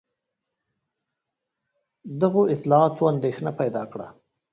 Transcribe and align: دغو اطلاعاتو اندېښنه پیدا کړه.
دغو 2.21 2.43
اطلاعاتو 2.53 3.03
اندېښنه 3.13 3.51
پیدا 3.59 3.83
کړه. 3.91 4.07